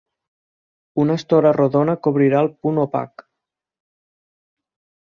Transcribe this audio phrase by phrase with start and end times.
[1.03, 3.29] Una estora rodona cobrirà el punt opac.